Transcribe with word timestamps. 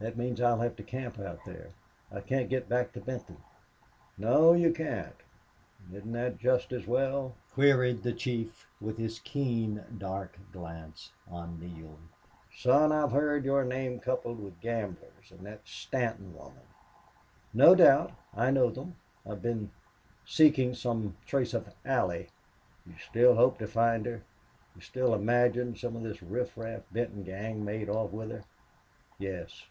"That 0.00 0.16
means 0.16 0.40
I'll 0.40 0.60
have 0.60 0.76
to 0.76 0.84
camp 0.84 1.18
out 1.18 1.40
there. 1.44 1.70
I 2.12 2.20
can't 2.20 2.48
get 2.48 2.68
back 2.68 2.92
to 2.92 3.00
Benton." 3.00 3.38
"No, 4.16 4.52
you 4.52 4.72
can't. 4.72 5.16
And 5.88 5.92
isn't 5.96 6.12
that 6.12 6.38
just 6.38 6.70
as 6.72 6.86
well?" 6.86 7.34
queried 7.52 8.04
the 8.04 8.12
chief, 8.12 8.68
with 8.80 8.96
his 8.96 9.18
keen, 9.18 9.82
dark 9.98 10.38
glance 10.52 11.10
on 11.28 11.58
Neale. 11.58 11.98
"Son, 12.56 12.92
I've 12.92 13.10
heard 13.10 13.44
your 13.44 13.64
name 13.64 13.98
coupled 13.98 14.38
with 14.40 14.60
gamblers 14.60 15.32
and 15.32 15.44
that 15.44 15.66
Stanton 15.66 16.32
woman." 16.32 16.62
"No 17.52 17.74
doubt. 17.74 18.12
I 18.36 18.52
know 18.52 18.70
them. 18.70 18.94
I've 19.26 19.42
been 19.42 19.72
seeking 20.24 20.74
some 20.74 21.16
trace 21.26 21.54
of 21.54 21.74
Allie." 21.84 22.28
"You 22.86 22.94
still 23.10 23.34
hope 23.34 23.58
to 23.58 23.66
find 23.66 24.06
her? 24.06 24.22
You 24.76 24.80
still 24.80 25.12
imagine 25.12 25.74
some 25.74 25.96
of 25.96 26.04
this 26.04 26.22
riffraff 26.22 26.82
Benton 26.92 27.24
gang 27.24 27.64
made 27.64 27.88
off 27.88 28.12
with 28.12 28.30
her?" 28.30 28.44
"Yes." 29.18 29.66